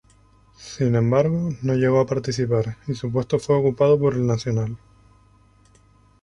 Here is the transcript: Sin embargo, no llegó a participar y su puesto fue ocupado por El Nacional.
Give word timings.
Sin 0.57 0.95
embargo, 0.95 1.49
no 1.61 1.75
llegó 1.75 1.99
a 1.99 2.07
participar 2.07 2.75
y 2.87 2.95
su 2.95 3.11
puesto 3.11 3.37
fue 3.37 3.57
ocupado 3.57 3.99
por 3.99 4.15
El 4.15 4.25
Nacional. 4.25 4.79